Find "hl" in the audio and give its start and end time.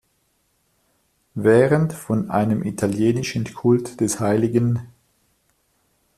4.19-4.87